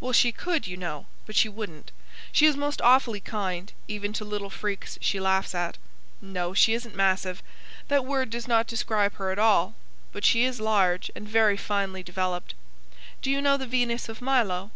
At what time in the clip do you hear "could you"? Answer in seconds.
0.32-0.78